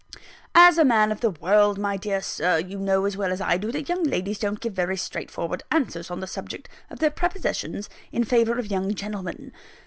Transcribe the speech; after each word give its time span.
As 0.55 0.79
a 0.79 0.83
man 0.83 1.11
of 1.11 1.19
the 1.19 1.29
world, 1.29 1.77
my 1.77 1.95
dear 1.95 2.21
Sir, 2.23 2.57
you 2.57 2.79
know 2.79 3.05
as 3.05 3.15
well 3.15 3.31
as 3.31 3.39
I 3.39 3.57
do, 3.59 3.71
that 3.71 3.87
young 3.87 4.01
ladies 4.03 4.39
don't 4.39 4.59
give 4.59 4.73
very 4.73 4.97
straightforward 4.97 5.61
answers 5.71 6.09
on 6.09 6.21
the 6.21 6.25
subject 6.25 6.67
of 6.89 6.97
their 6.97 7.11
prepossessions 7.11 7.87
in 8.11 8.23
favour 8.23 8.57
of 8.57 8.71
young 8.71 8.95
gentlemen. 8.95 9.51